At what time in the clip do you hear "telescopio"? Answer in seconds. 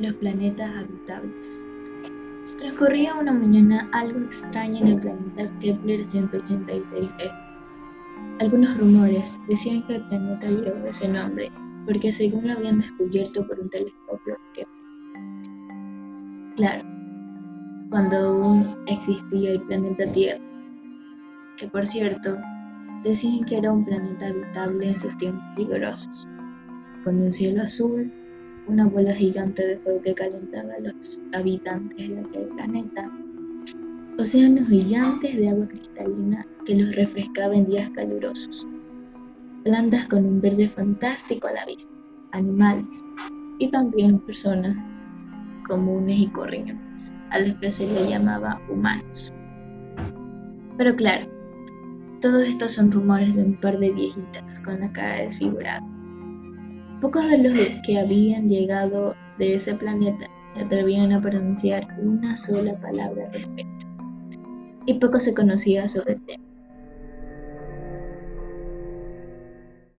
13.68-14.36